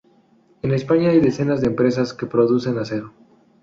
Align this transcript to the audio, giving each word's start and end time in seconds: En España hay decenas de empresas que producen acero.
En 0.63 0.73
España 0.73 1.09
hay 1.11 1.19
decenas 1.19 1.61
de 1.61 1.67
empresas 1.67 2.15
que 2.15 2.25
producen 2.25 2.79
acero. 2.79 3.13